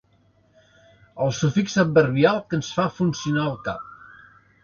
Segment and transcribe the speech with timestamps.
[1.25, 3.87] El sufix adverbial que ens fa funcionar el cap.